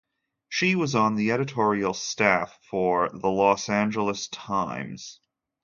[0.49, 5.19] She was on the editorial staff for the "Los Angeles Times".